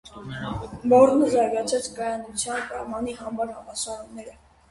[0.93, 4.35] Բոռնը զարգացրեց կայունության պայմանի համար հավասարումները։